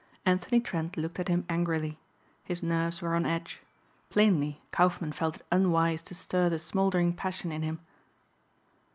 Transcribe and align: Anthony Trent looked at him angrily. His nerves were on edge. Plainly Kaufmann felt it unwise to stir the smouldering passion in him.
Anthony 0.25 0.59
Trent 0.59 0.97
looked 0.97 1.19
at 1.19 1.27
him 1.27 1.45
angrily. 1.47 1.99
His 2.43 2.63
nerves 2.63 3.03
were 3.03 3.13
on 3.13 3.23
edge. 3.27 3.61
Plainly 4.09 4.59
Kaufmann 4.71 5.11
felt 5.11 5.35
it 5.35 5.45
unwise 5.51 6.01
to 6.01 6.15
stir 6.15 6.49
the 6.49 6.57
smouldering 6.57 7.13
passion 7.13 7.51
in 7.51 7.61
him. 7.61 7.79